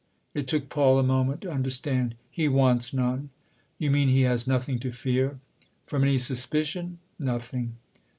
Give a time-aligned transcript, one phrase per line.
[0.33, 3.29] It took Paul a moment to understand." He wants none.""
[3.77, 5.37] You mean he has nothing to fear?""
[5.85, 6.97] From any suspicion?
[7.19, 7.75] Nothing."